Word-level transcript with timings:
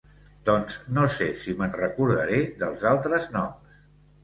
Doncs 0.45 0.77
no 0.97 1.03
sé 1.17 1.27
si 1.43 1.53
m'enrecordaré 1.59 2.41
dels 2.65 2.89
altres 2.95 3.31
noms. 3.39 3.81